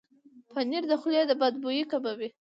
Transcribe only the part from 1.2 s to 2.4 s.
د بد بوي کموي.